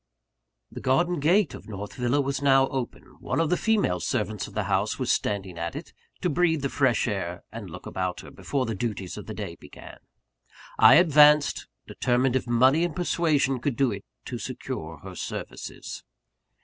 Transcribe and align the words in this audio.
The 0.71 0.81
garden 0.81 1.19
gate 1.19 1.53
of 1.53 1.69
North 1.69 1.93
Villa 1.93 2.19
was 2.21 2.41
now 2.41 2.67
open. 2.69 3.03
One 3.19 3.39
of 3.39 3.51
the 3.51 3.55
female 3.55 3.99
servants 3.99 4.47
of 4.47 4.55
the 4.55 4.63
house 4.63 4.97
was 4.97 5.11
standing 5.11 5.59
at 5.59 5.75
it, 5.75 5.93
to 6.21 6.29
breathe 6.31 6.63
the 6.63 6.69
fresh 6.69 7.07
air, 7.07 7.43
and 7.51 7.69
look 7.69 7.85
about 7.85 8.21
her, 8.21 8.31
before 8.31 8.65
the 8.65 8.73
duties 8.73 9.15
of 9.15 9.27
the 9.27 9.35
day 9.35 9.57
began. 9.57 9.99
I 10.79 10.95
advanced; 10.95 11.67
determined, 11.85 12.35
if 12.35 12.47
money 12.47 12.83
and 12.83 12.95
persuasion 12.95 13.59
could 13.59 13.75
do 13.75 13.91
it, 13.91 14.03
to 14.25 14.39
secure 14.39 14.97
her 15.03 15.13
services. 15.13 16.03